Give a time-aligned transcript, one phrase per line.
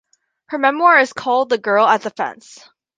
[0.47, 2.57] Her memoir is called The Girl At The Fence.